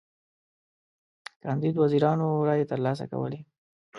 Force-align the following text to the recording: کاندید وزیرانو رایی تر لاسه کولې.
کاندید 1.43 1.75
وزیرانو 1.83 2.29
رایی 2.47 2.67
تر 2.69 2.79
لاسه 2.85 3.05
کولې. 3.11 3.39